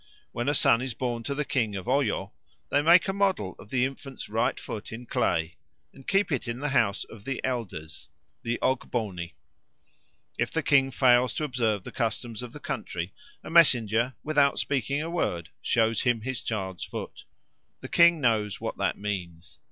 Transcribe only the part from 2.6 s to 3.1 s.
they make